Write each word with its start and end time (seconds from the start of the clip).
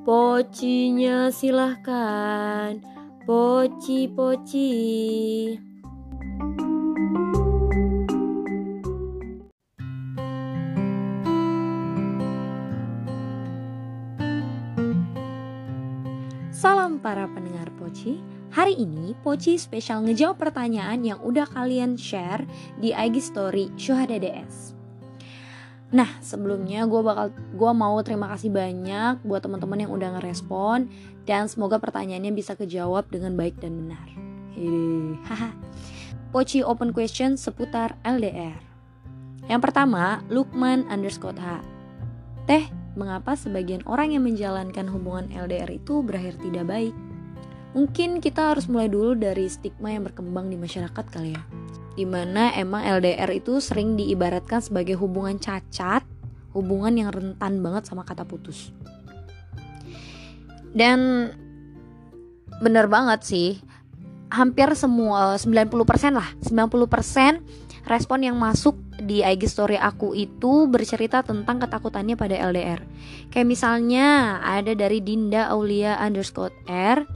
Pocinya 0.00 1.28
silahkan. 1.28 2.80
Poci-poci. 3.28 4.72
Salam 16.48 16.96
para 16.96 17.28
pendengar 17.28 17.68
Poci. 17.76 18.24
Hari 18.56 18.80
ini 18.80 19.12
Poci 19.20 19.60
spesial 19.60 20.00
ngejawab 20.08 20.40
pertanyaan 20.48 21.04
yang 21.04 21.20
udah 21.20 21.44
kalian 21.44 22.00
share 22.00 22.48
di 22.80 22.96
IG 22.96 23.20
story 23.20 23.68
Syuhada 23.76 24.16
DS 24.16 24.79
Nah, 25.90 26.22
sebelumnya 26.22 26.86
gue 26.86 27.02
bakal 27.02 27.34
gue 27.34 27.72
mau 27.74 27.98
terima 28.06 28.30
kasih 28.30 28.54
banyak 28.54 29.26
buat 29.26 29.42
teman-teman 29.42 29.82
yang 29.86 29.90
udah 29.90 30.18
ngerespon 30.18 30.86
dan 31.26 31.50
semoga 31.50 31.82
pertanyaannya 31.82 32.30
bisa 32.30 32.54
kejawab 32.54 33.10
dengan 33.10 33.34
baik 33.34 33.58
dan 33.58 33.74
benar. 33.74 34.06
Hehehe. 34.54 35.50
Poci 36.30 36.62
open 36.62 36.94
question 36.94 37.34
seputar 37.34 37.98
LDR. 38.06 38.54
Yang 39.50 39.60
pertama, 39.66 40.22
Lukman 40.30 40.86
underscore 40.86 41.34
H. 41.34 41.58
Teh, 42.46 42.70
mengapa 42.94 43.34
sebagian 43.34 43.82
orang 43.82 44.14
yang 44.14 44.22
menjalankan 44.22 44.86
hubungan 44.86 45.26
LDR 45.34 45.74
itu 45.74 46.06
berakhir 46.06 46.38
tidak 46.38 46.70
baik? 46.70 46.94
Mungkin 47.74 48.22
kita 48.22 48.54
harus 48.54 48.70
mulai 48.70 48.86
dulu 48.86 49.18
dari 49.18 49.50
stigma 49.50 49.90
yang 49.90 50.06
berkembang 50.06 50.46
di 50.46 50.58
masyarakat 50.58 51.06
kali 51.10 51.34
ya 51.34 51.42
di 51.98 52.06
mana 52.06 52.54
emang 52.54 52.86
LDR 52.86 53.30
itu 53.34 53.58
sering 53.58 53.98
diibaratkan 53.98 54.62
sebagai 54.62 54.94
hubungan 54.98 55.38
cacat, 55.38 56.06
hubungan 56.54 56.94
yang 56.94 57.10
rentan 57.10 57.62
banget 57.62 57.90
sama 57.90 58.06
kata 58.06 58.22
putus. 58.26 58.70
Dan 60.70 61.30
bener 62.62 62.86
banget 62.86 63.26
sih, 63.26 63.50
hampir 64.30 64.70
semua 64.78 65.34
90% 65.34 66.14
lah, 66.14 66.30
90% 66.46 67.69
respon 67.88 68.26
yang 68.26 68.36
masuk 68.36 68.76
di 69.00 69.24
IG 69.24 69.48
story 69.48 69.80
aku 69.80 70.12
itu 70.12 70.68
bercerita 70.68 71.24
tentang 71.24 71.60
ketakutannya 71.62 72.14
pada 72.14 72.36
LDR. 72.36 72.84
Kayak 73.32 73.48
misalnya 73.48 74.38
ada 74.44 74.76
dari 74.76 75.00
Dinda 75.00 75.48
Aulia 75.52 75.96
underscore 76.00 76.52
R, 76.68 77.08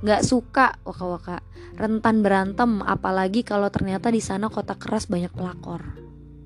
nggak 0.00 0.22
suka 0.24 0.80
waka-waka 0.84 1.44
rentan 1.80 2.20
berantem 2.20 2.84
apalagi 2.84 3.40
kalau 3.40 3.72
ternyata 3.72 4.12
di 4.12 4.20
sana 4.20 4.52
kota 4.52 4.76
keras 4.76 5.08
banyak 5.08 5.32
pelakor. 5.32 5.80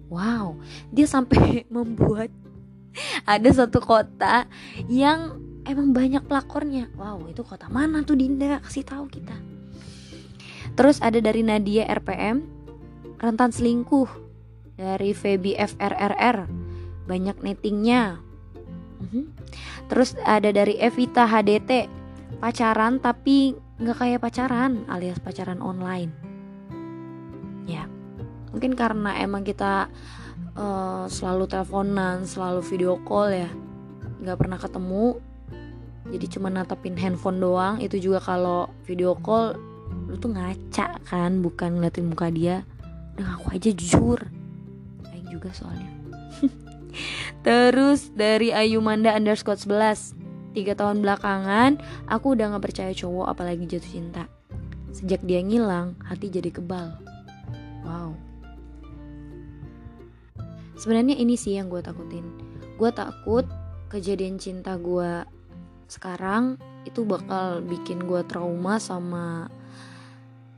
Wow 0.07 0.63
dia 0.95 1.11
sampai 1.11 1.65
membuat 1.75 2.31
ada 3.27 3.51
satu 3.51 3.83
kota 3.83 4.47
yang 4.87 5.43
emang 5.67 5.91
banyak 5.91 6.23
pelakornya. 6.23 6.87
Wow 6.95 7.27
itu 7.27 7.43
kota 7.43 7.67
mana 7.67 8.07
tuh 8.07 8.15
Dinda? 8.15 8.63
Kasih 8.63 8.87
tahu 8.87 9.11
kita. 9.11 9.35
Terus 10.75 11.03
ada 11.03 11.19
dari 11.19 11.43
Nadia 11.43 11.87
RPM 11.91 12.54
rentan 13.25 13.49
selingkuh 13.49 14.07
dari 14.77 15.17
Feby 15.17 15.57
FRRR 15.57 16.45
banyak 17.09 17.37
nettingnya. 17.41 18.21
Mhm. 18.95 19.37
terus 19.85 20.17
ada 20.25 20.49
dari 20.49 20.81
Evita 20.81 21.29
HDT 21.29 21.93
pacaran 22.41 22.97
tapi 23.05 23.53
nggak 23.77 23.97
kayak 24.01 24.23
pacaran 24.23 24.87
alias 24.89 25.21
pacaran 25.21 25.61
online. 25.61 26.13
Ya. 27.69 27.85
Mungkin 28.55 28.79
karena 28.79 29.19
emang 29.21 29.43
kita 29.45 29.91
uh, 30.57 31.05
selalu 31.11 31.51
teleponan 31.51 32.25
selalu 32.25 32.61
video 32.65 32.97
call 33.05 33.35
ya. 33.35 33.51
Nggak 34.25 34.39
pernah 34.41 34.59
ketemu. 34.61 35.07
Jadi 36.05 36.27
cuma 36.39 36.49
natapin 36.49 36.97
handphone 36.97 37.43
doang. 37.43 37.77
Itu 37.83 38.01
juga 38.01 38.25
kalau 38.25 38.73
video 38.89 39.19
call 39.21 39.59
lu 40.09 40.17
tuh 40.17 40.33
ngaca 40.33 41.01
kan 41.05 41.43
bukan 41.45 41.81
ngeliatin 41.81 42.09
muka 42.09 42.29
dia 42.33 42.65
udah 43.15 43.25
ngaku 43.35 43.47
aja 43.55 43.71
jujur 43.73 44.21
baik 45.07 45.25
juga 45.31 45.51
soalnya 45.55 45.91
terus 47.47 48.11
dari 48.15 48.51
Ayu 48.51 48.83
Manda 48.83 49.15
underscore 49.15 49.59
11 49.59 50.25
Tiga 50.55 50.79
tahun 50.79 51.03
belakangan, 51.03 51.83
aku 52.07 52.39
udah 52.39 52.55
gak 52.55 52.71
percaya 52.71 52.95
cowok 52.95 53.27
apalagi 53.27 53.67
jatuh 53.67 53.91
cinta. 53.91 54.31
Sejak 54.95 55.27
dia 55.27 55.43
ngilang, 55.43 55.99
hati 56.07 56.31
jadi 56.31 56.55
kebal. 56.55 56.95
Wow. 57.83 58.15
Sebenarnya 60.79 61.19
ini 61.19 61.35
sih 61.35 61.59
yang 61.59 61.67
gue 61.67 61.83
takutin. 61.83 62.23
Gue 62.79 62.95
takut 62.95 63.43
kejadian 63.91 64.39
cinta 64.39 64.79
gue 64.79 65.27
sekarang 65.91 66.55
itu 66.87 67.03
bakal 67.03 67.59
bikin 67.67 68.07
gue 68.07 68.23
trauma 68.31 68.79
sama 68.79 69.51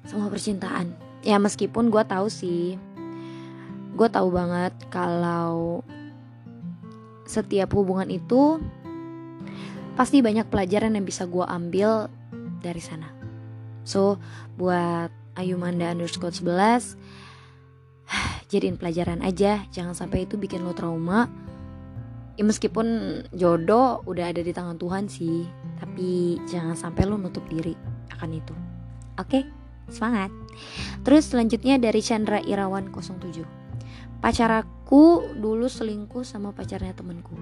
sama 0.05 0.28
percintaan. 0.28 0.93
Ya 1.26 1.42
meskipun 1.42 1.91
gue 1.91 2.06
tahu 2.06 2.31
sih, 2.31 2.78
gue 3.98 4.09
tahu 4.09 4.31
banget 4.31 4.70
kalau 4.94 5.82
setiap 7.26 7.75
hubungan 7.75 8.06
itu 8.06 8.62
pasti 9.98 10.22
banyak 10.22 10.47
pelajaran 10.47 10.94
yang 10.94 11.03
bisa 11.03 11.26
gue 11.26 11.42
ambil 11.42 12.06
dari 12.62 12.78
sana. 12.78 13.10
So, 13.82 14.22
buat 14.54 15.10
Ayumanda 15.34 15.91
underscore 15.91 16.31
11, 16.31 16.94
jadiin 18.54 18.78
pelajaran 18.78 19.19
aja, 19.26 19.66
jangan 19.75 19.98
sampai 19.98 20.31
itu 20.31 20.38
bikin 20.38 20.62
lo 20.62 20.78
trauma. 20.78 21.26
Ya 22.38 22.47
meskipun 22.47 22.86
jodoh 23.34 24.06
udah 24.06 24.31
ada 24.31 24.47
di 24.47 24.54
tangan 24.54 24.78
Tuhan 24.78 25.10
sih, 25.10 25.42
tapi 25.82 26.38
jangan 26.47 26.78
sampai 26.78 27.03
lo 27.09 27.19
nutup 27.19 27.42
diri 27.50 27.75
akan 28.15 28.31
itu. 28.31 28.54
Oke, 29.16 29.42
okay? 29.42 29.66
Semangat. 29.91 30.30
Terus 31.06 31.30
selanjutnya 31.30 31.78
dari 31.78 32.00
Chandra 32.02 32.42
Irawan 32.42 32.91
07. 32.91 33.44
Pacar 34.20 34.50
aku 34.50 35.34
dulu 35.36 35.69
selingkuh 35.69 36.24
sama 36.24 36.50
pacarnya 36.50 36.97
temenku. 36.97 37.36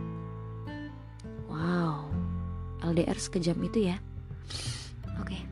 Wow, 1.49 2.11
LDR 2.85 3.17
sekejam 3.17 3.57
itu 3.65 3.89
ya 3.89 3.97
oke 5.17 5.33
okay. 5.33 5.43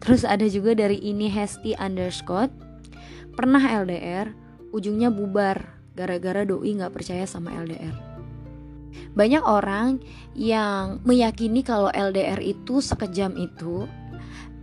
terus 0.00 0.24
ada 0.24 0.48
juga 0.48 0.72
dari 0.72 0.96
ini 1.04 1.28
Hesti 1.28 1.76
underscore 1.76 2.50
pernah 3.36 3.60
LDR 3.60 4.32
ujungnya 4.72 5.12
bubar 5.12 5.68
gara-gara 5.92 6.48
doi 6.48 6.72
nggak 6.80 6.94
percaya 6.96 7.28
sama 7.28 7.52
LDR 7.52 7.94
banyak 9.12 9.44
orang 9.44 10.00
yang 10.32 11.02
meyakini 11.04 11.60
kalau 11.60 11.92
LDR 11.92 12.40
itu 12.40 12.80
sekejam 12.80 13.36
itu 13.36 13.84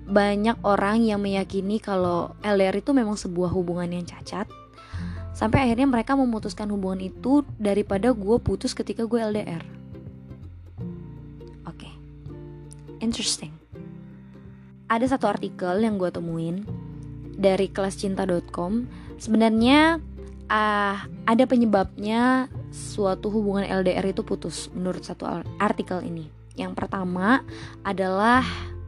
banyak 0.06 0.62
orang 0.62 1.02
yang 1.02 1.22
meyakini 1.22 1.82
kalau 1.82 2.38
LDR 2.46 2.78
itu 2.78 2.94
memang 2.94 3.18
sebuah 3.18 3.50
hubungan 3.50 3.90
yang 3.90 4.06
cacat 4.06 4.46
sampai 5.36 5.68
akhirnya 5.68 5.90
mereka 5.90 6.16
memutuskan 6.16 6.70
hubungan 6.72 7.04
itu 7.04 7.44
daripada 7.58 8.14
gue 8.14 8.38
putus 8.40 8.72
ketika 8.72 9.04
gue 9.04 9.20
LDR 9.20 9.76
interesting. 13.06 13.54
Ada 14.90 15.18
satu 15.18 15.30
artikel 15.30 15.86
yang 15.86 16.02
gue 16.02 16.10
temuin 16.10 16.66
dari 17.38 17.70
kelascinta.com. 17.70 18.90
Sebenarnya 19.22 20.02
uh, 20.50 20.98
ada 21.30 21.44
penyebabnya 21.46 22.50
suatu 22.74 23.30
hubungan 23.30 23.70
LDR 23.70 24.10
itu 24.10 24.26
putus 24.26 24.74
menurut 24.74 25.06
satu 25.06 25.30
artikel 25.62 26.02
ini. 26.02 26.26
Yang 26.58 26.74
pertama 26.74 27.46
adalah 27.86 28.42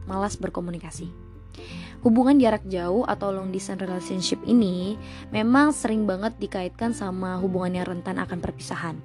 malas 0.08 0.40
berkomunikasi. 0.40 1.12
Hubungan 2.00 2.38
jarak 2.40 2.64
jauh 2.70 3.02
atau 3.04 3.34
long 3.34 3.52
distance 3.52 3.82
relationship 3.82 4.40
ini 4.46 4.96
memang 5.34 5.74
sering 5.74 6.06
banget 6.08 6.38
dikaitkan 6.40 6.96
sama 6.96 7.36
hubungan 7.42 7.82
yang 7.82 7.86
rentan 7.92 8.16
akan 8.16 8.38
perpisahan. 8.40 8.96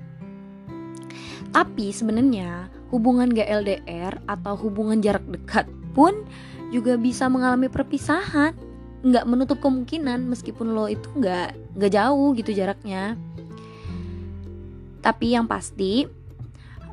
Tapi 1.51 1.91
sebenarnya 1.91 2.71
hubungan 2.93 3.33
gak 3.33 3.49
LDR 3.49 4.21
atau 4.29 4.53
hubungan 4.55 5.01
jarak 5.01 5.25
dekat 5.27 5.65
pun 5.91 6.25
juga 6.73 6.97
bisa 6.97 7.29
mengalami 7.29 7.69
perpisahan 7.69 8.53
nggak 9.03 9.27
menutup 9.27 9.59
kemungkinan 9.59 10.31
meskipun 10.31 10.71
lo 10.71 10.87
itu 10.87 11.05
nggak 11.19 11.75
nggak 11.75 11.91
jauh 11.91 12.31
gitu 12.39 12.55
jaraknya 12.55 13.19
tapi 15.03 15.35
yang 15.35 15.43
pasti 15.43 16.07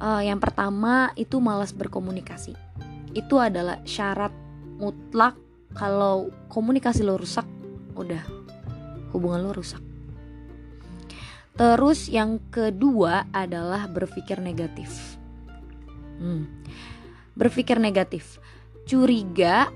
uh, 0.02 0.18
yang 0.18 0.42
pertama 0.42 1.14
itu 1.14 1.38
malas 1.38 1.70
berkomunikasi 1.70 2.58
itu 3.14 3.36
adalah 3.38 3.82
syarat 3.82 4.32
mutlak 4.80 5.36
kalau 5.74 6.30
komunikasi 6.50 7.06
lo 7.06 7.18
rusak 7.18 7.46
udah. 7.94 8.22
Hubungan 9.10 9.42
lo 9.42 9.52
rusak. 9.54 9.82
Terus 11.58 12.08
yang 12.08 12.40
kedua 12.48 13.28
adalah 13.34 13.84
berpikir 13.90 14.40
negatif. 14.40 15.18
Hmm. 16.16 16.48
Berpikir 17.36 17.76
negatif, 17.76 18.40
curiga 18.84 19.68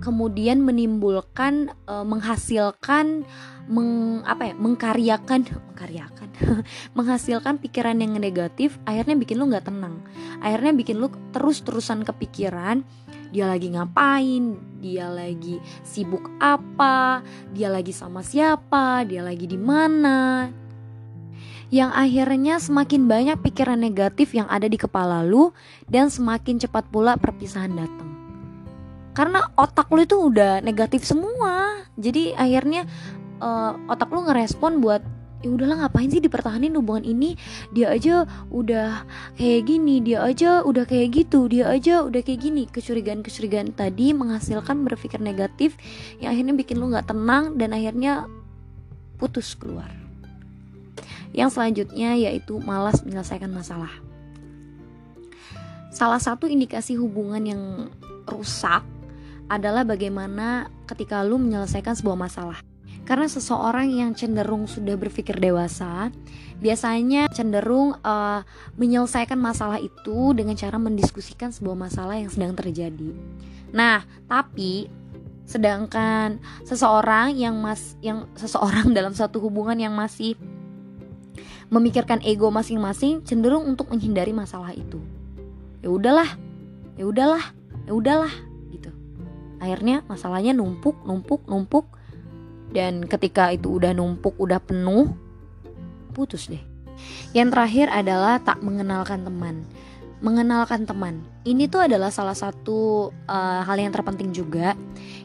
kemudian 0.00 0.60
menimbulkan 0.62 1.72
uh, 1.88 2.04
menghasilkan 2.04 3.24
meng, 3.66 4.22
apa 4.22 4.52
ya 4.52 4.54
mengkaryakan 4.54 5.40
mengkaryakan 5.72 6.28
menghasilkan 6.98 7.58
pikiran 7.58 7.98
yang 7.98 8.16
negatif 8.16 8.76
akhirnya 8.84 9.16
bikin 9.16 9.40
lu 9.40 9.48
nggak 9.48 9.68
tenang. 9.68 10.04
Akhirnya 10.40 10.72
bikin 10.76 11.00
lu 11.00 11.08
terus 11.32 11.64
terusan 11.64 12.04
kepikiran 12.04 12.84
dia 13.34 13.50
lagi 13.50 13.74
ngapain 13.74 14.54
dia 14.78 15.10
lagi 15.10 15.58
sibuk 15.82 16.30
apa 16.38 17.26
dia 17.50 17.66
lagi 17.66 17.90
sama 17.90 18.22
siapa 18.22 19.02
dia 19.08 19.24
lagi 19.24 19.48
di 19.48 19.58
mana. 19.58 20.48
Yang 21.66 21.90
akhirnya 21.98 22.54
semakin 22.62 23.10
banyak 23.10 23.38
pikiran 23.42 23.82
negatif 23.82 24.38
yang 24.38 24.46
ada 24.46 24.70
di 24.70 24.78
kepala 24.78 25.26
lu 25.26 25.50
dan 25.90 26.06
semakin 26.06 26.62
cepat 26.62 26.86
pula 26.94 27.18
perpisahan 27.18 27.74
datang 27.74 28.15
karena 29.16 29.48
otak 29.56 29.88
lu 29.96 30.04
itu 30.04 30.28
udah 30.28 30.60
negatif 30.60 31.08
semua. 31.08 31.80
Jadi 31.96 32.36
akhirnya 32.36 32.84
uh, 33.40 33.72
otak 33.88 34.12
lu 34.12 34.28
ngerespon 34.28 34.84
buat 34.84 35.00
ya 35.40 35.52
udahlah 35.52 35.84
ngapain 35.84 36.12
sih 36.12 36.20
dipertahanin 36.20 36.76
hubungan 36.76 37.08
ini? 37.08 37.40
Dia 37.72 37.96
aja 37.96 38.28
udah 38.52 39.08
kayak 39.40 39.72
gini 39.72 40.04
dia 40.04 40.20
aja 40.20 40.60
udah 40.60 40.84
kayak 40.84 41.16
gitu 41.16 41.48
dia 41.48 41.64
aja 41.64 42.04
udah 42.04 42.20
kayak 42.20 42.44
gini. 42.44 42.68
Kecurigaan 42.68 43.24
kecurigaan 43.24 43.72
tadi 43.72 44.12
menghasilkan 44.12 44.84
berpikir 44.84 45.16
negatif 45.24 45.80
yang 46.20 46.36
akhirnya 46.36 46.52
bikin 46.52 46.76
lu 46.76 46.92
nggak 46.92 47.08
tenang 47.08 47.56
dan 47.56 47.72
akhirnya 47.72 48.28
putus 49.16 49.56
keluar. 49.56 49.88
Yang 51.32 51.56
selanjutnya 51.56 52.20
yaitu 52.20 52.60
malas 52.60 53.00
menyelesaikan 53.00 53.48
masalah. 53.48 53.92
Salah 55.88 56.20
satu 56.20 56.44
indikasi 56.44 57.00
hubungan 57.00 57.40
yang 57.40 57.62
rusak 58.28 58.84
adalah 59.46 59.86
bagaimana 59.86 60.70
ketika 60.90 61.22
lu 61.22 61.38
menyelesaikan 61.38 61.94
sebuah 61.94 62.18
masalah 62.18 62.58
karena 63.06 63.30
seseorang 63.30 63.86
yang 63.94 64.10
cenderung 64.18 64.66
sudah 64.66 64.98
berpikir 64.98 65.38
dewasa 65.38 66.10
biasanya 66.58 67.30
cenderung 67.30 67.94
uh, 68.02 68.42
menyelesaikan 68.74 69.38
masalah 69.38 69.78
itu 69.78 70.34
dengan 70.34 70.58
cara 70.58 70.74
mendiskusikan 70.80 71.54
sebuah 71.54 71.78
masalah 71.78 72.18
yang 72.18 72.32
sedang 72.32 72.56
terjadi. 72.58 73.14
Nah, 73.70 74.02
tapi 74.26 74.90
sedangkan 75.46 76.42
seseorang 76.66 77.38
yang 77.38 77.54
mas 77.62 77.94
yang 78.02 78.26
seseorang 78.34 78.90
dalam 78.96 79.14
satu 79.14 79.38
hubungan 79.38 79.78
yang 79.78 79.94
masih 79.94 80.34
memikirkan 81.70 82.22
ego 82.26 82.50
masing-masing 82.50 83.22
cenderung 83.22 83.66
untuk 83.66 83.90
menghindari 83.90 84.34
masalah 84.34 84.74
itu. 84.74 84.98
Ya 85.82 85.94
udahlah, 85.94 86.30
ya 86.98 87.06
udahlah, 87.06 87.44
ya 87.86 87.92
udahlah. 87.94 88.34
Akhirnya 89.62 90.04
masalahnya 90.06 90.52
numpuk, 90.52 91.02
numpuk, 91.04 91.44
numpuk. 91.48 91.86
Dan 92.72 93.06
ketika 93.06 93.54
itu 93.54 93.78
udah 93.78 93.94
numpuk 93.96 94.36
udah 94.36 94.60
penuh 94.60 95.14
putus 96.12 96.48
deh. 96.48 96.60
Yang 97.36 97.48
terakhir 97.52 97.86
adalah 97.92 98.40
tak 98.40 98.60
mengenalkan 98.64 99.24
teman. 99.24 99.64
Mengenalkan 100.24 100.88
teman. 100.88 101.20
Ini 101.44 101.68
tuh 101.68 101.84
adalah 101.84 102.08
salah 102.08 102.32
satu 102.32 103.12
uh, 103.28 103.60
hal 103.62 103.76
yang 103.76 103.92
terpenting 103.92 104.32
juga. 104.32 104.72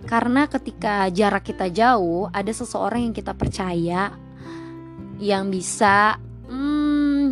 Karena 0.04 0.45
ketika 0.51 1.07
jarak 1.07 1.48
kita 1.48 1.72
jauh 1.72 2.27
ada 2.31 2.51
seseorang 2.51 3.07
yang 3.10 3.16
kita 3.16 3.31
percaya 3.31 4.12
yang 5.22 5.54
bisa 5.54 6.18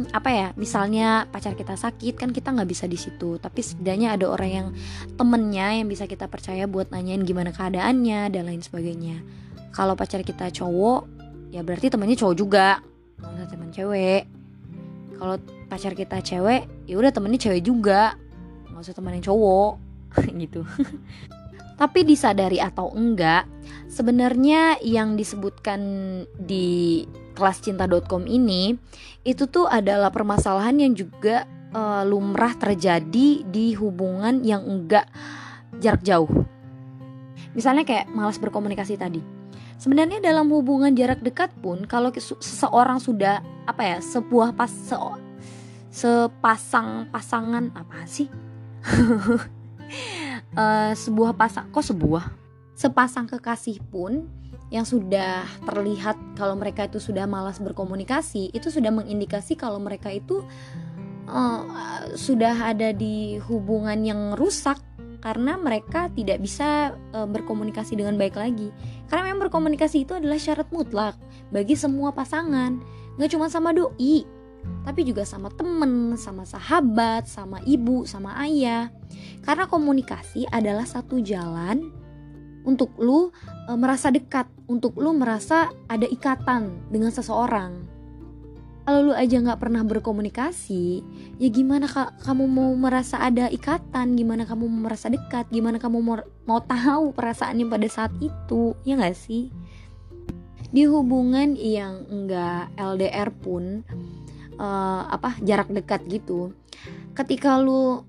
apa 0.09 0.29
ya 0.33 0.47
misalnya 0.57 1.29
pacar 1.29 1.53
kita 1.53 1.77
sakit 1.77 2.17
kan 2.17 2.33
kita 2.33 2.49
nggak 2.49 2.69
bisa 2.69 2.85
di 2.89 2.97
situ. 2.97 3.37
Tapi 3.37 3.61
setidaknya 3.61 4.17
ada 4.17 4.25
orang 4.29 4.49
yang 4.49 4.67
temennya 5.15 5.77
yang 5.81 5.87
bisa 5.87 6.09
kita 6.09 6.25
percaya 6.25 6.65
buat 6.65 6.89
nanyain 6.89 7.21
gimana 7.21 7.53
keadaannya 7.53 8.33
dan 8.33 8.43
lain 8.49 8.61
sebagainya. 8.65 9.21
Kalau 9.69 9.93
pacar 9.93 10.25
kita 10.25 10.49
cowok 10.49 11.05
ya 11.53 11.61
berarti 11.61 11.93
temannya 11.93 12.17
cowok 12.17 12.35
juga. 12.35 12.81
Nggak 13.21 13.33
usah 13.37 13.49
teman 13.49 13.69
cewek. 13.69 14.23
Kalau 15.19 15.35
pacar 15.69 15.93
kita 15.93 16.17
cewek 16.25 16.61
ya 16.89 16.95
udah 16.97 17.11
temennya 17.13 17.39
cewek 17.49 17.61
juga. 17.61 18.17
Nggak 18.73 18.81
usah 18.81 18.95
teman 18.97 19.13
yang 19.17 19.25
cowok. 19.29 19.73
Gitu 20.41 20.65
tapi 21.79 22.03
disadari 22.03 22.59
atau 22.59 22.91
enggak 22.91 23.47
sebenarnya 23.87 24.83
yang 24.83 25.15
disebutkan 25.15 25.79
di 26.35 27.07
kelascinta.com 27.39 28.27
ini 28.27 28.75
itu 29.23 29.47
tuh 29.47 29.63
adalah 29.71 30.11
permasalahan 30.11 30.75
yang 30.75 30.93
juga 30.93 31.47
uh, 31.71 32.03
lumrah 32.03 32.51
terjadi 32.59 33.47
di 33.47 33.65
hubungan 33.79 34.43
yang 34.43 34.67
enggak 34.67 35.07
jarak 35.79 36.03
jauh. 36.03 36.27
Misalnya 37.55 37.87
kayak 37.87 38.11
malas 38.11 38.37
berkomunikasi 38.37 38.99
tadi. 38.99 39.23
Sebenarnya 39.79 40.19
dalam 40.19 40.51
hubungan 40.51 40.91
jarak 40.91 41.23
dekat 41.23 41.55
pun 41.63 41.87
kalau 41.87 42.11
seseorang 42.11 42.99
sudah 42.99 43.39
apa 43.63 43.95
ya 43.95 43.97
sebuah 44.03 44.51
pas 44.51 44.67
se, 44.67 44.97
sepasang 45.87 47.07
pasangan 47.07 47.71
apa 47.71 48.03
sih 48.03 48.27
uh, 50.55 50.93
sebuah 50.95 51.35
pasang 51.35 51.69
kok 51.69 51.85
sebuah? 51.85 52.31
Sepasang 52.73 53.27
kekasih 53.27 53.83
pun 53.91 54.29
yang 54.69 54.85
sudah 54.85 55.43
terlihat 55.65 56.15
kalau 56.37 56.53
mereka 56.53 56.85
itu 56.85 57.01
sudah 57.01 57.25
malas 57.25 57.57
berkomunikasi 57.57 58.53
itu 58.53 58.69
sudah 58.69 58.93
mengindikasi 58.93 59.57
kalau 59.57 59.81
mereka 59.81 60.13
itu 60.13 60.45
uh, 61.25 61.65
sudah 62.13 62.69
ada 62.71 62.93
di 62.93 63.41
hubungan 63.49 63.97
yang 64.05 64.37
rusak 64.37 64.77
karena 65.19 65.59
mereka 65.59 66.07
tidak 66.15 66.39
bisa 66.39 66.95
e, 67.11 67.27
berkomunikasi 67.27 67.99
dengan 67.99 68.15
baik 68.15 68.39
lagi. 68.39 68.71
Karena 69.11 69.31
memang 69.31 69.51
berkomunikasi 69.51 70.07
itu 70.07 70.15
adalah 70.15 70.39
syarat 70.39 70.71
mutlak 70.71 71.19
bagi 71.51 71.75
semua 71.75 72.15
pasangan, 72.15 72.79
nggak 73.19 73.29
cuma 73.35 73.51
sama 73.51 73.75
doi, 73.75 74.23
tapi 74.83 75.05
juga 75.05 75.27
sama 75.27 75.53
temen, 75.53 76.17
sama 76.17 76.47
sahabat, 76.47 77.29
sama 77.29 77.61
ibu, 77.67 78.07
sama 78.09 78.39
ayah. 78.43 78.89
Karena 79.43 79.69
komunikasi 79.69 80.49
adalah 80.49 80.87
satu 80.87 81.21
jalan 81.21 81.91
untuk 82.65 82.95
lu 82.99 83.29
e, 83.69 83.71
merasa 83.75 84.09
dekat, 84.09 84.49
untuk 84.65 84.97
lu 84.97 85.15
merasa 85.15 85.71
ada 85.87 86.07
ikatan 86.09 86.89
dengan 86.89 87.13
seseorang. 87.13 87.99
Kalau 88.89 89.05
lu 89.05 89.13
aja 89.13 89.37
nggak 89.37 89.61
pernah 89.61 89.85
berkomunikasi 89.85 91.05
ya 91.37 91.47
gimana 91.53 91.85
kak 91.85 92.25
kamu 92.25 92.49
mau 92.49 92.73
merasa 92.73 93.21
ada 93.21 93.45
ikatan? 93.45 94.17
Gimana 94.17 94.49
kamu 94.49 94.65
mau 94.65 94.89
merasa 94.89 95.13
dekat? 95.13 95.45
Gimana 95.53 95.77
kamu 95.77 96.01
mau 96.01 96.17
mau 96.49 96.57
tahu 96.57 97.13
perasaannya 97.13 97.69
pada 97.69 97.85
saat 97.85 98.09
itu? 98.17 98.73
Ya 98.81 98.97
nggak 98.97 99.13
sih? 99.13 99.53
Di 100.73 100.89
hubungan 100.89 101.53
yang 101.53 102.09
enggak 102.09 102.73
LDR 102.81 103.29
pun 103.29 103.85
uh, 104.59 105.07
apa 105.07 105.39
jarak 105.41 105.71
dekat 105.71 106.03
gitu. 106.11 106.51
Ketika 107.15 107.57
lu 107.57 108.03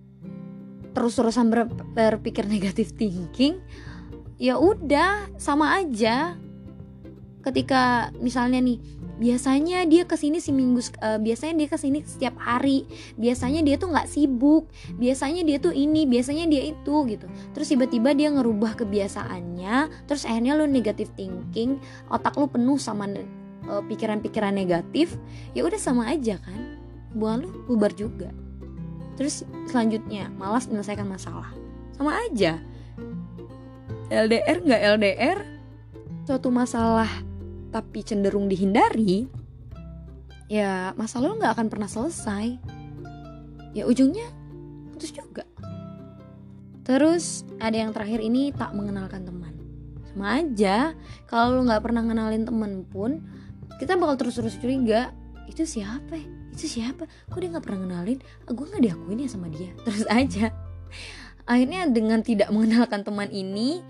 terus-terusan 0.91 1.47
ber, 1.49 1.71
berpikir 1.95 2.51
negatif 2.51 2.93
thinking 2.99 3.63
ya 4.37 4.59
udah 4.59 5.31
sama 5.39 5.79
aja. 5.79 6.35
Ketika 7.41 8.13
misalnya 8.21 8.61
nih 8.61 8.77
biasanya 9.21 9.85
dia 9.85 10.05
ke 10.09 10.17
sini 10.17 10.41
seminggu 10.41 10.81
uh, 11.01 11.17
biasanya 11.21 11.65
dia 11.65 11.69
ke 11.73 11.79
sini 11.81 11.99
setiap 12.05 12.37
hari. 12.37 12.85
Biasanya 13.17 13.65
dia 13.65 13.81
tuh 13.81 13.93
nggak 13.93 14.11
sibuk. 14.11 14.69
Biasanya 15.01 15.41
dia 15.47 15.57
tuh 15.57 15.73
ini 15.73 16.05
biasanya 16.05 16.45
dia 16.51 16.69
itu 16.69 16.97
gitu. 17.09 17.25
Terus 17.57 17.69
tiba-tiba 17.73 18.13
dia 18.13 18.29
ngerubah 18.29 18.77
kebiasaannya 18.77 20.05
terus 20.05 20.29
akhirnya 20.29 20.59
lu 20.59 20.69
negatif 20.69 21.09
thinking 21.17 21.81
otak 22.13 22.37
lu 22.37 22.45
penuh 22.51 22.77
sama 22.77 23.09
pikiran-pikiran 23.87 24.50
negatif 24.50 25.15
ya 25.55 25.62
udah 25.62 25.79
sama 25.79 26.11
aja 26.11 26.43
kan 26.43 26.79
buang 27.15 27.47
lu 27.47 27.50
bubar 27.71 27.95
juga 27.95 28.35
terus 29.15 29.47
selanjutnya 29.71 30.31
malas 30.35 30.67
menyelesaikan 30.67 31.07
masalah 31.07 31.50
sama 31.95 32.19
aja 32.27 32.59
LDR 34.11 34.59
nggak 34.67 34.83
LDR 34.99 35.39
suatu 36.27 36.50
masalah 36.50 37.11
tapi 37.71 38.03
cenderung 38.03 38.50
dihindari, 38.50 39.31
ya 40.50 40.91
masalah 40.99 41.31
lo 41.31 41.39
nggak 41.39 41.55
akan 41.55 41.69
pernah 41.71 41.87
selesai. 41.87 42.59
Ya 43.71 43.87
ujungnya 43.87 44.27
putus 44.91 45.15
juga. 45.15 45.47
Terus 46.83 47.47
ada 47.62 47.79
yang 47.79 47.95
terakhir 47.95 48.19
ini 48.19 48.50
tak 48.50 48.75
mengenalkan 48.75 49.23
teman. 49.23 49.55
Sama 50.11 50.43
aja, 50.43 50.99
kalau 51.31 51.62
lo 51.62 51.71
nggak 51.71 51.83
pernah 51.87 52.03
ngenalin 52.03 52.43
temen 52.43 52.83
pun, 52.83 53.23
kita 53.79 53.95
bakal 54.00 54.17
terus-terus 54.27 54.59
curiga, 54.59 55.15
itu 55.47 55.62
siapa? 55.62 56.19
Itu 56.50 56.67
siapa? 56.67 57.07
Kok 57.31 57.39
dia 57.39 57.49
nggak 57.55 57.65
pernah 57.65 57.87
ngenalin? 57.87 58.19
Ah, 58.49 58.53
gue 58.57 58.67
nggak 58.67 58.83
diakuin 58.83 59.23
ya 59.23 59.29
sama 59.31 59.47
dia. 59.53 59.71
Terus 59.87 60.05
aja. 60.11 60.50
Akhirnya 61.47 61.87
dengan 61.91 62.23
tidak 62.23 62.50
mengenalkan 62.55 63.03
teman 63.03 63.27
ini, 63.31 63.83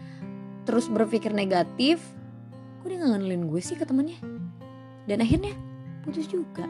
terus 0.64 0.88
berpikir 0.88 1.32
negatif, 1.32 2.00
kok 2.80 2.88
dia 2.88 2.96
gak 2.96 3.12
ngenalin 3.12 3.44
gue 3.52 3.60
sih 3.60 3.76
ke 3.76 3.84
temennya 3.84 4.16
dan 5.04 5.20
akhirnya 5.20 5.52
putus 6.00 6.25
juga 6.25 6.64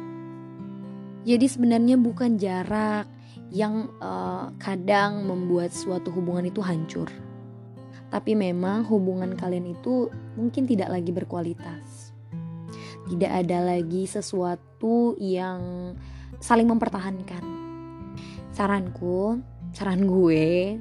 jadi 1.23 1.47
sebenarnya 1.47 1.97
bukan 2.01 2.35
jarak 2.35 3.07
yang 3.55 3.91
uh, 4.03 4.51
kadang 4.59 5.27
membuat 5.27 5.71
suatu 5.71 6.11
hubungan 6.11 6.51
itu 6.51 6.63
hancur 6.63 7.11
Tapi 8.11 8.35
memang 8.35 8.83
hubungan 8.91 9.39
kalian 9.39 9.71
itu 9.71 10.11
mungkin 10.35 10.67
tidak 10.67 10.91
lagi 10.91 11.15
berkualitas. 11.15 12.10
Tidak 13.11 13.27
ada 13.27 13.59
lagi 13.75 14.07
sesuatu 14.07 15.19
yang 15.19 15.93
saling 16.39 16.71
mempertahankan. 16.71 17.43
Saranku, 18.55 19.43
saran 19.75 20.07
gue, 20.07 20.79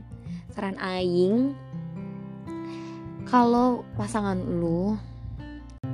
saran 0.53 0.77
aing 0.77 1.57
kalau 3.29 3.85
pasangan 3.93 4.37
lu 4.41 4.97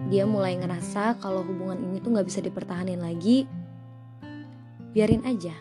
dia 0.07 0.23
mulai 0.23 0.55
ngerasa 0.55 1.19
kalau 1.19 1.43
hubungan 1.43 1.81
ini 1.81 1.99
tuh 1.99 2.15
nggak 2.15 2.27
bisa 2.29 2.39
dipertahanin 2.39 3.01
lagi 3.01 3.49
biarin 4.95 5.27
aja. 5.27 5.51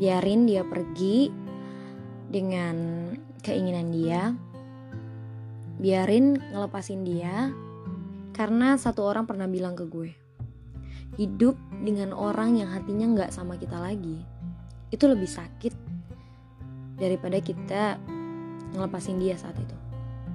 Biarin 0.00 0.48
dia 0.48 0.64
pergi 0.64 1.28
dengan 2.32 2.76
keinginan 3.44 3.92
dia. 3.92 4.32
Biarin 5.76 6.40
ngelepasin 6.40 7.04
dia 7.04 7.52
karena 8.32 8.74
satu 8.80 9.04
orang 9.04 9.28
pernah 9.28 9.46
bilang 9.46 9.76
ke 9.76 9.84
gue 9.86 10.10
hidup 11.20 11.56
dengan 11.84 12.16
orang 12.16 12.56
yang 12.56 12.72
hatinya 12.72 13.04
nggak 13.12 13.30
sama 13.30 13.60
kita 13.60 13.76
lagi 13.76 14.24
itu 14.92 15.04
lebih 15.04 15.28
sakit 15.28 15.72
daripada 16.96 17.38
kita 17.40 18.00
ngelepasin 18.72 19.20
dia 19.20 19.36
saat 19.36 19.56
itu 19.60 19.76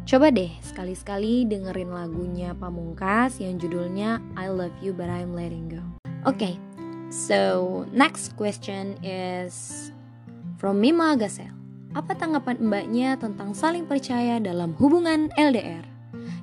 Coba 0.07 0.31
deh 0.31 0.47
sekali-sekali 0.63 1.43
dengerin 1.43 1.91
lagunya 1.91 2.55
Pamungkas 2.55 3.43
yang 3.43 3.59
judulnya 3.59 4.23
I 4.39 4.47
Love 4.47 4.71
You 4.79 4.95
But 4.95 5.11
I'm 5.11 5.35
Letting 5.35 5.67
Go. 5.67 5.83
Oke, 6.23 6.47
okay, 6.47 6.53
so 7.11 7.83
next 7.91 8.31
question 8.39 8.95
is 9.03 9.91
from 10.55 10.79
Mima 10.79 11.19
Gasel. 11.19 11.51
Apa 11.91 12.15
tanggapan 12.15 12.55
mbaknya 12.55 13.19
tentang 13.19 13.51
saling 13.51 13.83
percaya 13.83 14.39
dalam 14.39 14.79
hubungan 14.79 15.27
LDR? 15.35 15.96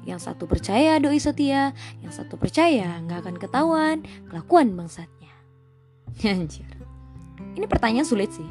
Yang 0.04 0.30
satu 0.30 0.44
percaya 0.44 1.00
doi 1.00 1.16
setia, 1.16 1.72
yang 2.04 2.12
satu 2.12 2.36
percaya 2.36 3.00
nggak 3.04 3.24
akan 3.24 3.36
ketahuan 3.40 3.96
kelakuan 4.28 4.76
bangsatnya. 4.76 5.32
Anjir. 6.24 6.68
Ini 7.56 7.64
pertanyaan 7.64 8.06
sulit 8.06 8.30
sih. 8.32 8.46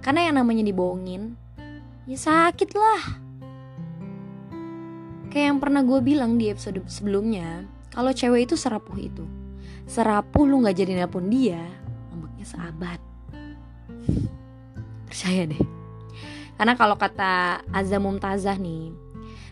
Karena 0.00 0.28
yang 0.28 0.40
namanya 0.40 0.64
dibohongin, 0.64 1.36
ya 2.08 2.16
sakit 2.16 2.72
lah 2.72 3.30
Kayak 5.30 5.46
yang 5.54 5.60
pernah 5.62 5.86
gue 5.86 6.02
bilang 6.02 6.34
di 6.42 6.50
episode 6.50 6.82
sebelumnya, 6.90 7.62
kalau 7.94 8.10
cewek 8.10 8.50
itu 8.50 8.58
serapuh 8.58 8.98
itu. 8.98 9.22
Serapuh 9.86 10.42
lu 10.42 10.66
gak 10.66 10.74
jadi 10.74 10.98
nelpon 10.98 11.30
dia, 11.30 11.62
ngambeknya 12.10 12.46
sahabat. 12.50 12.98
Percaya 15.06 15.46
deh. 15.46 15.62
Karena 16.58 16.74
kalau 16.74 16.98
kata 16.98 17.62
Azza 17.70 18.02
Mumtazah 18.02 18.58
nih, 18.58 18.90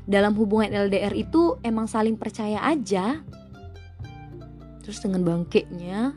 dalam 0.08 0.32
hubungan 0.40 0.72
LDR 0.88 1.12
itu 1.12 1.60
emang 1.60 1.84
saling 1.84 2.16
percaya 2.16 2.64
aja. 2.64 3.20
Terus 4.80 5.04
dengan 5.04 5.20
bangkitnya, 5.20 6.16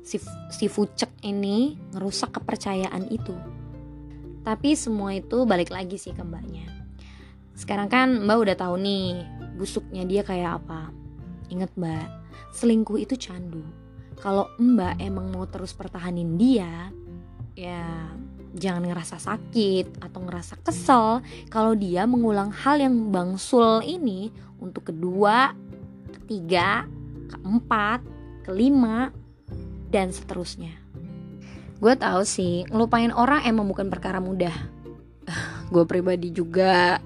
si, 0.00 0.16
si 0.48 0.66
Fucek 0.72 1.12
ini 1.20 1.76
ngerusak 1.92 2.40
kepercayaan 2.40 3.12
itu. 3.12 3.36
Tapi 4.40 4.72
semua 4.72 5.12
itu 5.12 5.44
balik 5.44 5.68
lagi 5.68 6.00
sih 6.00 6.16
ke 6.16 6.24
mbaknya 6.24 6.76
sekarang 7.56 7.88
kan 7.88 8.08
Mbak 8.20 8.36
udah 8.36 8.56
tahu 8.60 8.74
nih 8.76 9.24
busuknya 9.56 10.04
dia 10.04 10.20
kayak 10.20 10.60
apa. 10.60 10.92
Ingat 11.48 11.72
Mbak, 11.72 12.06
selingkuh 12.52 13.00
itu 13.00 13.16
candu. 13.16 13.64
Kalau 14.20 14.52
Mbak 14.60 15.00
emang 15.00 15.32
mau 15.32 15.48
terus 15.48 15.72
pertahanin 15.72 16.36
dia, 16.36 16.92
ya 17.56 18.12
jangan 18.56 18.88
ngerasa 18.88 19.20
sakit 19.20 20.00
atau 20.00 20.20
ngerasa 20.24 20.56
kesel 20.64 21.20
kalau 21.52 21.76
dia 21.76 22.08
mengulang 22.08 22.48
hal 22.48 22.80
yang 22.80 23.12
bangsul 23.12 23.84
ini 23.84 24.32
untuk 24.58 24.88
kedua, 24.88 25.52
ketiga, 26.16 26.88
keempat, 27.28 28.00
kelima, 28.48 29.12
dan 29.92 30.10
seterusnya. 30.10 30.72
Gue 31.76 31.92
tahu 31.92 32.24
sih, 32.24 32.64
ngelupain 32.72 33.12
orang 33.12 33.44
emang 33.44 33.68
bukan 33.68 33.92
perkara 33.92 34.16
mudah. 34.16 34.54
Gue 35.72 35.84
pribadi 35.84 36.32
juga 36.32 37.04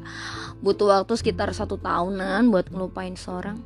butuh 0.62 0.94
waktu 0.94 1.18
sekitar 1.18 1.50
satu 1.50 1.74
tahunan 1.74 2.54
buat 2.54 2.70
ngelupain 2.70 3.18
seorang. 3.18 3.58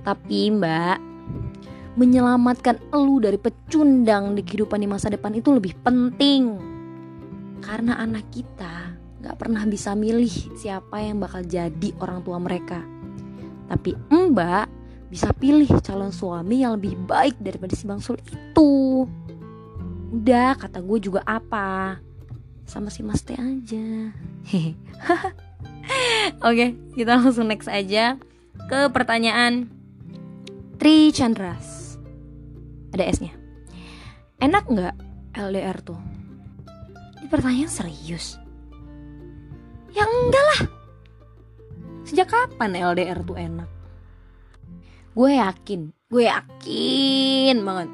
Tapi 0.00 0.52
mbak, 0.56 1.13
menyelamatkan 1.94 2.78
elu 2.90 3.22
dari 3.22 3.38
pecundang 3.38 4.34
di 4.34 4.42
kehidupan 4.42 4.82
di 4.82 4.88
masa 4.90 5.10
depan 5.10 5.34
itu 5.34 5.54
lebih 5.54 5.78
penting. 5.82 6.58
Karena 7.62 7.96
anak 8.02 8.28
kita 8.34 8.98
gak 9.24 9.36
pernah 9.40 9.64
bisa 9.64 9.96
milih 9.96 10.30
siapa 10.58 11.00
yang 11.00 11.22
bakal 11.22 11.40
jadi 11.46 11.90
orang 12.02 12.20
tua 12.26 12.36
mereka. 12.42 12.82
Tapi 13.70 13.96
mbak 14.12 14.68
bisa 15.08 15.30
pilih 15.32 15.70
calon 15.80 16.10
suami 16.10 16.66
yang 16.66 16.76
lebih 16.76 16.98
baik 17.06 17.38
daripada 17.38 17.72
si 17.78 17.86
bangsul 17.86 18.18
itu. 18.26 19.06
Udah 20.10 20.58
kata 20.58 20.82
gue 20.82 20.98
juga 20.98 21.22
apa 21.22 22.02
sama 22.66 22.90
si 22.90 23.06
Mas 23.06 23.22
Teh 23.22 23.38
aja. 23.38 24.12
Oke, 26.48 26.74
kita 26.96 27.16
langsung 27.20 27.48
next 27.48 27.70
aja 27.70 28.18
ke 28.68 28.90
pertanyaan 28.90 29.70
Tri 30.80 31.14
Chandras. 31.14 31.83
Ada 32.94 33.10
S-nya. 33.10 33.34
Enak 34.38 34.70
nggak 34.70 34.94
LDR 35.34 35.82
tuh? 35.82 35.98
Ini 37.18 37.26
pertanyaan 37.26 37.66
serius. 37.66 38.38
Ya 39.90 40.06
enggak 40.06 40.44
lah. 40.54 40.60
Sejak 42.06 42.30
kapan 42.30 42.78
LDR 42.78 43.26
tuh 43.26 43.34
enak? 43.34 43.66
Gue 45.10 45.42
yakin, 45.42 45.90
gue 46.06 46.30
yakin 46.30 47.56
banget. 47.66 47.90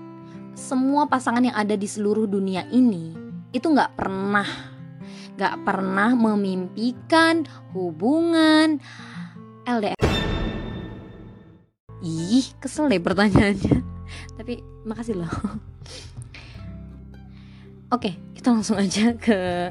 Semua 0.53 1.09
pasangan 1.09 1.41
yang 1.49 1.57
ada 1.57 1.73
di 1.73 1.89
seluruh 1.89 2.29
dunia 2.29 2.69
ini 2.69 3.17
itu 3.57 3.65
nggak 3.65 3.97
pernah 3.97 4.45
gak 5.41 5.65
pernah 5.65 6.13
memimpikan 6.13 7.49
hubungan 7.73 8.77
LDR. 9.65 9.97
Ih, 12.05 12.45
kesel 12.61 12.93
deh 12.93 13.01
pertanyaannya. 13.01 14.00
Tapi 14.35 14.59
makasih 14.87 15.15
loh. 15.21 15.31
Oke, 17.95 18.15
kita 18.39 18.55
langsung 18.55 18.79
aja 18.79 19.15
ke 19.19 19.71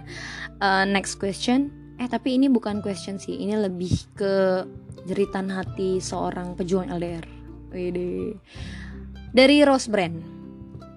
uh, 0.59 0.85
next 0.87 1.17
question. 1.17 1.71
Eh, 1.99 2.07
tapi 2.07 2.35
ini 2.35 2.49
bukan 2.51 2.81
question 2.83 3.19
sih. 3.19 3.35
Ini 3.39 3.55
lebih 3.59 3.93
ke 4.15 4.65
jeritan 5.07 5.49
hati 5.51 5.99
seorang 6.03 6.55
pejuang 6.59 6.91
LDR. 6.91 7.25
Wede. 7.71 8.35
Dari 9.31 9.63
Rose 9.63 9.87
Brand. 9.87 10.19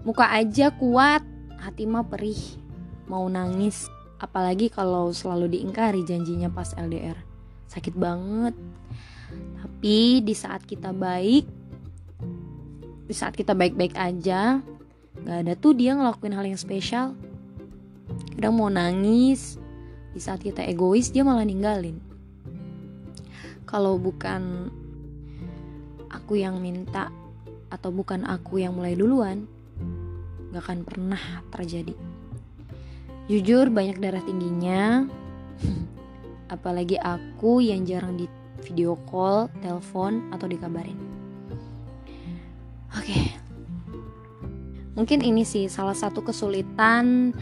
Muka 0.02 0.34
aja 0.34 0.74
kuat, 0.74 1.22
hati 1.62 1.86
mah 1.86 2.02
perih. 2.02 2.58
Mau 3.06 3.30
nangis 3.30 3.86
apalagi 4.22 4.70
kalau 4.70 5.10
selalu 5.10 5.58
diingkari 5.58 6.06
janjinya 6.06 6.46
pas 6.46 6.70
LDR 6.78 7.18
sakit 7.66 7.98
banget 7.98 8.54
tapi 9.58 10.22
di 10.22 10.30
saat 10.30 10.62
kita 10.62 10.94
baik 10.94 11.42
di 13.06 13.14
saat 13.14 13.34
kita 13.34 13.52
baik-baik 13.56 13.98
aja 13.98 14.62
nggak 15.12 15.38
ada 15.44 15.52
tuh 15.58 15.76
dia 15.76 15.92
ngelakuin 15.92 16.34
hal 16.34 16.46
yang 16.48 16.60
spesial. 16.60 17.12
Kadang 18.36 18.56
mau 18.56 18.72
nangis 18.72 19.60
di 20.12 20.20
saat 20.20 20.40
kita 20.40 20.64
egois 20.64 21.12
dia 21.12 21.24
malah 21.24 21.44
ninggalin. 21.44 22.00
Kalau 23.68 23.96
bukan 23.96 24.68
aku 26.12 26.40
yang 26.40 26.60
minta 26.60 27.08
atau 27.72 27.88
bukan 27.88 28.28
aku 28.28 28.60
yang 28.60 28.76
mulai 28.76 28.92
duluan 28.92 29.48
gak 30.52 30.68
akan 30.68 30.84
pernah 30.84 31.40
terjadi. 31.48 31.96
Jujur 33.32 33.72
banyak 33.72 33.96
darah 33.96 34.20
tingginya. 34.20 35.08
Apalagi 36.54 37.00
aku 37.00 37.64
yang 37.64 37.88
jarang 37.88 38.20
di 38.20 38.28
video 38.60 39.00
call, 39.08 39.48
telepon, 39.64 40.28
atau 40.28 40.44
dikabarin 40.44 41.21
Oke. 42.98 43.32
Mungkin 44.92 45.24
ini 45.24 45.42
sih 45.48 45.72
salah 45.72 45.96
satu 45.96 46.20
kesulitan 46.20 47.32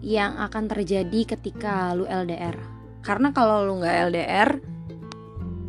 yang 0.00 0.38
akan 0.38 0.70
terjadi 0.70 1.36
ketika 1.36 1.92
lu 1.92 2.06
LDR 2.06 2.54
Karena 3.02 3.34
kalau 3.34 3.66
lu 3.66 3.82
gak 3.82 4.14
LDR 4.14 4.50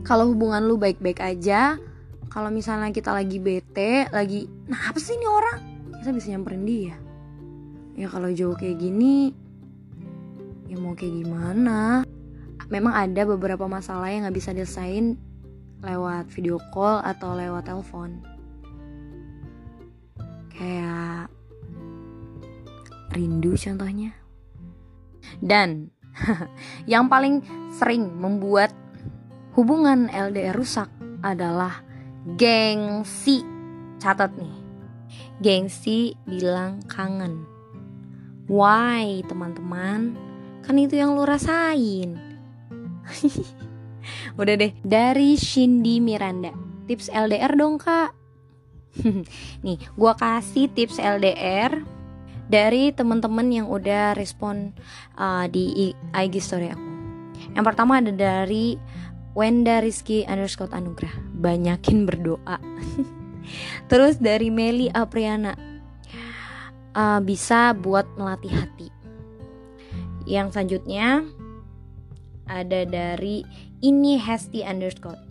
Kalau 0.06 0.30
hubungan 0.32 0.64
lu 0.64 0.78
baik-baik 0.78 1.20
aja 1.20 1.82
Kalau 2.30 2.54
misalnya 2.54 2.94
kita 2.94 3.12
lagi 3.12 3.42
bete, 3.42 4.08
lagi 4.14 4.46
Nah 4.70 4.94
apa 4.94 5.02
sih 5.02 5.18
ini 5.18 5.28
orang? 5.28 5.60
Kita 6.00 6.14
bisa 6.14 6.32
nyamperin 6.32 6.64
dia 6.64 6.96
Ya 7.98 8.08
kalau 8.08 8.30
jauh 8.32 8.56
kayak 8.56 8.80
gini 8.80 9.34
ya 10.72 10.80
mau 10.80 10.96
kayak 10.96 11.20
gimana 11.20 12.08
memang 12.72 12.96
ada 12.96 13.28
beberapa 13.28 13.68
masalah 13.68 14.08
yang 14.08 14.24
nggak 14.24 14.40
bisa 14.40 14.56
diselesain 14.56 15.20
lewat 15.84 16.32
video 16.32 16.56
call 16.72 17.04
atau 17.04 17.36
lewat 17.36 17.68
telepon 17.68 18.24
kayak 20.62 21.26
rindu 23.18 23.58
contohnya 23.58 24.14
dan 25.42 25.90
yang 26.92 27.10
paling 27.10 27.42
sering 27.74 28.14
membuat 28.14 28.70
hubungan 29.58 30.06
LDR 30.12 30.54
rusak 30.54 30.88
adalah 31.26 31.82
gengsi. 32.38 33.42
Catat 34.02 34.34
nih. 34.38 34.56
Gengsi 35.42 36.18
bilang 36.26 36.82
kangen. 36.86 37.46
Why, 38.50 39.22
teman-teman? 39.26 40.18
Kan 40.66 40.76
itu 40.78 40.98
yang 40.98 41.14
lu 41.18 41.24
rasain. 41.26 42.18
Udah 44.42 44.56
deh, 44.58 44.74
dari 44.82 45.38
Shindy 45.38 46.02
Miranda. 46.02 46.54
Tips 46.90 47.14
LDR 47.14 47.54
dong, 47.54 47.78
Kak. 47.78 48.21
nih, 49.66 49.78
gua 49.96 50.14
kasih 50.20 50.68
tips 50.72 51.00
LDR 51.00 51.84
dari 52.52 52.92
teman-teman 52.92 53.48
yang 53.48 53.68
udah 53.72 54.12
respon 54.12 54.76
uh, 55.16 55.48
di 55.48 55.96
IG 56.12 56.44
story 56.44 56.76
aku. 56.76 56.88
Yang 57.56 57.66
pertama 57.66 58.04
ada 58.04 58.12
dari 58.12 58.76
Wenda 59.32 59.80
Rizky 59.80 60.28
underscore 60.28 60.76
Anugrah. 60.76 61.16
Banyakin 61.40 62.04
berdoa. 62.04 62.60
Terus 63.90 64.20
dari 64.20 64.52
Meli 64.52 64.92
Apriana. 64.92 65.56
Uh, 66.92 67.24
Bisa 67.24 67.72
buat 67.72 68.04
melatih 68.20 68.52
hati. 68.52 68.92
Yang 70.28 70.54
selanjutnya 70.54 71.24
Ada 72.52 72.84
dari 72.84 73.48
Ini 73.80 74.20
Hesti 74.20 74.62
underscore 74.62 75.31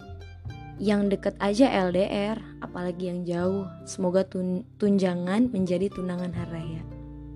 Yang 0.80 1.12
deket 1.12 1.34
aja 1.44 1.68
LDR 1.92 2.40
Apalagi 2.64 3.12
yang 3.12 3.28
jauh. 3.28 3.68
Semoga 3.84 4.24
tun 4.24 4.64
tunjangan 4.80 5.52
menjadi 5.52 5.92
tunangan 5.92 6.32
haraya 6.32 6.80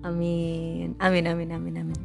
Amin. 0.05 0.93
Amin 1.01 1.25
amin 1.25 1.49
amin 1.49 1.75
amin. 1.81 1.99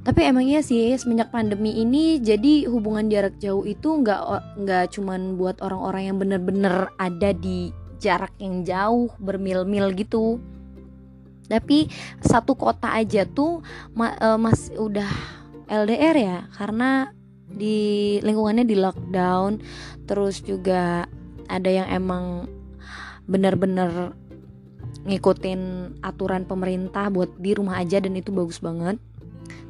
Tapi 0.00 0.28
emangnya 0.28 0.60
sih 0.64 0.96
semenjak 0.96 1.32
pandemi 1.32 1.80
ini 1.80 2.20
jadi 2.20 2.68
hubungan 2.68 3.08
jarak 3.08 3.36
jauh 3.40 3.64
itu 3.64 4.00
nggak 4.00 4.20
nggak 4.64 4.84
cuman 4.96 5.40
buat 5.40 5.60
orang-orang 5.60 6.02
yang 6.12 6.16
bener-bener 6.20 6.88
ada 6.96 7.32
di 7.36 7.72
jarak 8.00 8.32
yang 8.40 8.64
jauh 8.64 9.12
bermil-mil 9.20 9.92
gitu. 9.96 10.40
Tapi 11.48 11.88
satu 12.20 12.56
kota 12.56 12.92
aja 12.92 13.24
tuh 13.28 13.64
ma 13.96 14.16
uh, 14.20 14.36
mas 14.40 14.72
udah 14.72 15.08
LDR 15.68 16.16
ya 16.16 16.38
karena 16.56 17.12
di 17.50 18.18
lingkungannya 18.22 18.64
di 18.64 18.76
lockdown 18.78 19.60
terus 20.06 20.42
juga 20.42 21.06
ada 21.50 21.70
yang 21.70 21.88
emang 21.90 22.46
bener-bener 23.26 24.14
ngikutin 25.06 25.94
aturan 26.04 26.46
pemerintah 26.46 27.10
buat 27.10 27.34
di 27.40 27.56
rumah 27.56 27.82
aja 27.82 27.98
dan 27.98 28.14
itu 28.14 28.30
bagus 28.30 28.62
banget 28.62 29.00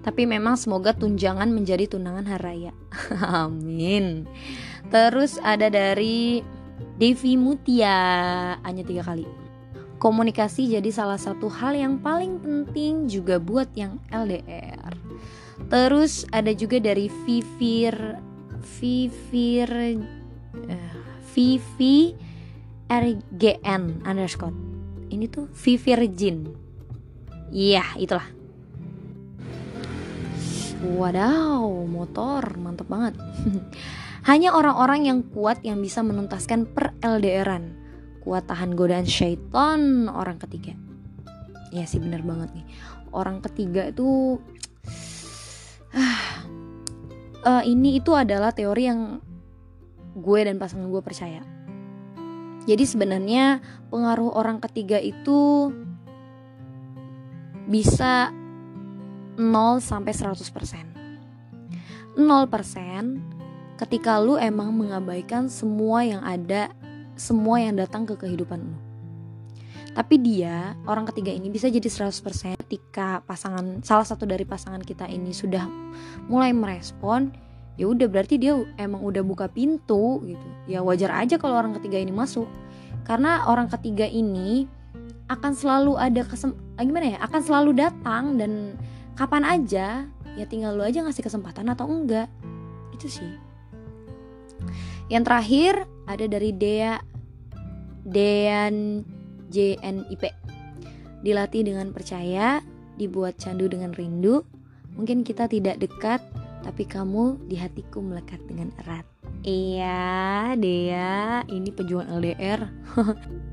tapi 0.01 0.25
memang 0.25 0.57
semoga 0.57 0.97
tunjangan 0.97 1.53
menjadi 1.53 1.85
tunangan 1.85 2.25
haraya. 2.25 2.73
Amin. 3.45 4.25
Terus 4.89 5.37
ada 5.45 5.69
dari 5.69 6.41
Devi 6.97 7.37
Mutia 7.37 7.97
hanya 8.65 8.81
tiga 8.85 9.05
kali. 9.05 9.29
Komunikasi 10.01 10.73
jadi 10.73 10.89
salah 10.89 11.21
satu 11.21 11.53
hal 11.53 11.77
yang 11.77 12.01
paling 12.01 12.41
penting 12.41 13.05
juga 13.13 13.37
buat 13.37 13.69
yang 13.77 14.01
LDR. 14.09 14.97
Terus 15.69 16.25
ada 16.33 16.55
juga 16.55 16.81
dari 16.81 17.13
Vivir 17.27 18.17
Vivir 18.81 19.71
uh, 20.55 20.95
Vivi 21.35 22.17
RGN 22.91 24.03
underscore. 24.03 24.57
Ini 25.11 25.27
tuh 25.31 25.51
Vivirjin. 25.53 26.49
Iya, 27.51 27.83
itulah 27.99 28.41
Wadaw, 30.81 31.85
motor, 31.85 32.57
mantep 32.57 32.89
banget. 32.89 33.21
Hanya 34.31 34.57
orang-orang 34.57 35.05
yang 35.05 35.19
kuat 35.29 35.61
yang 35.61 35.85
bisa 35.85 36.01
menuntaskan 36.01 36.73
per 36.73 36.97
LDRan. 37.05 37.77
Kuat 38.25 38.49
tahan 38.49 38.73
godaan 38.73 39.05
syaitan 39.05 40.09
orang 40.09 40.41
ketiga. 40.41 40.73
Ya 41.69 41.85
sih 41.85 42.01
bener 42.01 42.25
banget 42.25 42.53
nih. 42.57 42.67
Orang 43.13 43.45
ketiga 43.45 43.93
itu 43.93 44.41
uh, 45.95 47.63
ini 47.73 47.99
itu 47.99 48.15
adalah 48.15 48.55
teori 48.55 48.87
yang 48.87 49.19
gue 50.17 50.41
dan 50.43 50.59
pasangan 50.59 50.91
gue 50.91 51.03
percaya. 51.03 51.43
Jadi 52.69 52.85
sebenarnya 52.85 53.61
pengaruh 53.89 54.37
orang 54.37 54.61
ketiga 54.61 55.01
itu 55.01 55.73
bisa 57.71 58.35
0 59.39 59.81
sampai 59.81 60.13
100%. 60.13 62.19
0% 62.19 62.21
ketika 63.81 64.21
lu 64.21 64.37
emang 64.37 64.77
mengabaikan 64.77 65.49
semua 65.49 66.05
yang 66.05 66.21
ada, 66.21 66.69
semua 67.17 67.65
yang 67.65 67.81
datang 67.81 68.05
ke 68.05 68.13
kehidupan 68.19 68.61
lu. 68.61 68.90
Tapi 69.91 70.23
dia, 70.23 70.79
orang 70.87 71.03
ketiga 71.11 71.35
ini 71.35 71.51
bisa 71.51 71.67
jadi 71.67 71.83
100% 71.83 72.55
ketika 72.67 73.27
pasangan 73.27 73.83
salah 73.83 74.07
satu 74.07 74.23
dari 74.23 74.47
pasangan 74.47 74.81
kita 74.81 75.11
ini 75.11 75.35
sudah 75.35 75.67
mulai 76.31 76.55
merespon, 76.55 77.35
ya 77.75 77.91
udah 77.91 78.07
berarti 78.07 78.39
dia 78.39 78.55
emang 78.79 79.03
udah 79.03 79.27
buka 79.27 79.51
pintu 79.51 80.23
gitu. 80.23 80.47
Ya 80.71 80.81
wajar 80.87 81.11
aja 81.11 81.37
kalau 81.43 81.59
orang 81.59 81.75
ketiga 81.83 81.99
ini 81.99 82.15
masuk. 82.15 82.47
Karena 83.03 83.51
orang 83.51 83.67
ketiga 83.67 84.07
ini 84.07 84.71
akan 85.31 85.53
selalu 85.55 85.95
ada 85.95 86.27
kesem 86.27 86.55
gimana 86.75 87.15
ya? 87.15 87.19
akan 87.23 87.41
selalu 87.43 87.71
datang 87.79 88.35
dan 88.35 88.75
kapan 89.15 89.47
aja 89.47 90.11
ya 90.35 90.45
tinggal 90.47 90.75
lu 90.75 90.83
aja 90.83 91.07
ngasih 91.07 91.23
kesempatan 91.23 91.71
atau 91.71 91.87
enggak 91.87 92.27
itu 92.91 93.07
sih 93.07 93.33
yang 95.07 95.23
terakhir 95.23 95.87
ada 96.11 96.27
dari 96.27 96.51
Dea 96.51 96.99
Dean 98.03 99.07
JNIP 99.51 100.31
dilatih 101.21 101.63
dengan 101.67 101.93
percaya 101.93 102.65
dibuat 102.97 103.37
candu 103.37 103.69
dengan 103.69 103.93
rindu. 103.93 104.47
Mungkin 104.97 105.27
kita 105.27 105.51
tidak 105.51 105.83
dekat 105.83 106.23
tapi 106.61 106.85
kamu 106.85 107.41
di 107.49 107.57
hatiku 107.57 108.01
melekat 108.01 108.41
dengan 108.47 108.73
erat. 108.85 109.05
Iya 109.45 110.53
Dea. 110.57 111.45
Ini 111.49 111.71
pejuang 111.73 112.09
LDR 112.09 112.61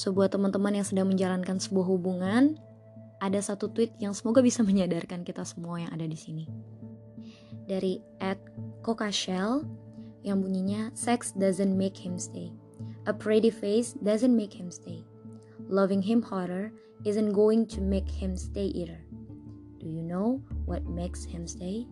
sebuah 0.00 0.32
teman-teman 0.32 0.80
yang 0.80 0.86
sedang 0.88 1.12
menjalankan 1.12 1.60
sebuah 1.60 1.84
hubungan, 1.84 2.56
ada 3.20 3.38
satu 3.38 3.68
tweet 3.70 3.94
yang 4.00 4.16
semoga 4.16 4.40
bisa 4.40 4.64
menyadarkan 4.68 5.22
kita 5.22 5.44
semua 5.44 5.84
yang 5.84 5.92
ada 5.92 6.08
di 6.08 6.18
sini. 6.18 6.44
Dari 7.68 8.02
at 8.18 8.40
Shell 9.14 9.62
yang 10.26 10.42
bunyinya 10.42 10.90
Sex 10.92 11.30
doesn't 11.38 11.76
make 11.76 11.94
him 11.94 12.18
stay. 12.18 12.50
A 13.06 13.14
pretty 13.14 13.48
face 13.48 13.94
doesn't 14.02 14.34
make 14.34 14.50
him 14.50 14.72
stay. 14.74 15.06
Loving 15.70 16.02
him 16.02 16.20
harder 16.20 16.74
isn't 17.06 17.32
going 17.32 17.64
to 17.70 17.80
make 17.80 18.10
him 18.10 18.34
stay 18.34 18.74
either. 18.74 18.98
Do 19.78 19.86
you 19.86 20.02
know 20.02 20.42
what 20.66 20.84
makes 20.90 21.24
him 21.24 21.46
stay? 21.46 21.86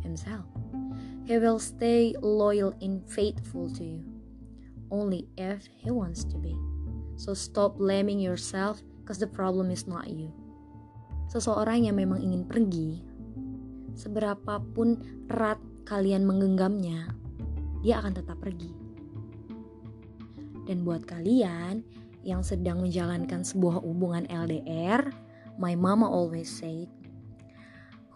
Himself. 0.00 0.46
He 1.26 1.36
will 1.40 1.58
stay 1.58 2.14
loyal 2.22 2.76
and 2.80 3.02
faithful 3.08 3.72
to 3.76 3.84
you 3.84 4.04
only 4.90 5.26
if 5.36 5.66
he 5.76 5.90
wants 5.90 6.24
to 6.24 6.38
be. 6.38 6.56
So 7.16 7.34
stop 7.34 7.78
blaming 7.78 8.20
yourself 8.20 8.82
cause 9.04 9.20
the 9.20 9.28
problem 9.28 9.72
is 9.72 9.88
not 9.88 10.08
you. 10.08 10.32
Seseorang 11.32 11.88
yang 11.88 11.96
memang 11.96 12.20
ingin 12.20 12.44
pergi, 12.44 13.00
seberapapun 13.96 15.00
erat 15.32 15.60
kalian 15.88 16.28
menggenggamnya, 16.28 17.12
dia 17.84 18.00
akan 18.00 18.12
tetap 18.16 18.40
pergi. 18.40 18.72
Dan 20.64 20.84
buat 20.84 21.04
kalian 21.04 21.84
yang 22.24 22.40
sedang 22.40 22.80
menjalankan 22.80 23.44
sebuah 23.44 23.84
hubungan 23.84 24.24
LDR, 24.32 25.12
my 25.60 25.76
mama 25.76 26.08
always 26.08 26.48
said, 26.48 26.88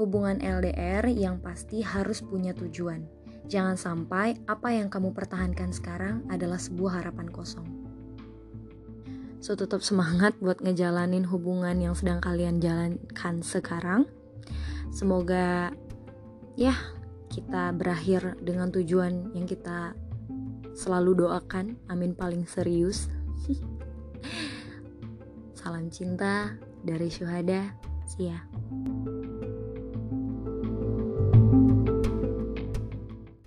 hubungan 0.00 0.40
LDR 0.40 1.04
yang 1.12 1.42
pasti 1.42 1.84
harus 1.84 2.24
punya 2.24 2.56
tujuan. 2.56 3.04
Jangan 3.48 3.76
sampai 3.80 4.36
apa 4.44 4.72
yang 4.72 4.92
kamu 4.92 5.12
pertahankan 5.16 5.72
sekarang 5.72 6.24
adalah 6.28 6.60
sebuah 6.60 7.00
harapan 7.04 7.28
kosong. 7.32 7.87
So 9.38 9.54
tetap 9.54 9.86
semangat 9.86 10.34
buat 10.42 10.58
ngejalanin 10.58 11.30
hubungan 11.30 11.78
yang 11.78 11.94
sedang 11.94 12.18
kalian 12.18 12.58
jalankan 12.58 13.40
sekarang. 13.46 14.10
Semoga 14.90 15.70
ya 16.58 16.74
kita 17.30 17.70
berakhir 17.70 18.34
dengan 18.42 18.74
tujuan 18.74 19.30
yang 19.38 19.46
kita 19.46 19.94
selalu 20.74 21.22
doakan. 21.26 21.78
Amin 21.86 22.18
paling 22.18 22.50
serius. 22.50 23.06
Salam 25.58 25.86
cinta 25.90 26.58
dari 26.82 27.06
Syuhada. 27.06 27.74
See 28.10 28.30
ya. 28.30 28.42